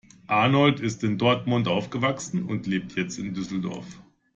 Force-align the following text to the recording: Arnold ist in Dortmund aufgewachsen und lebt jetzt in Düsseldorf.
Arnold 0.27 0.79
ist 0.79 1.03
in 1.03 1.19
Dortmund 1.19 1.67
aufgewachsen 1.67 2.43
und 2.45 2.65
lebt 2.65 2.95
jetzt 2.95 3.19
in 3.19 3.35
Düsseldorf. 3.35 3.85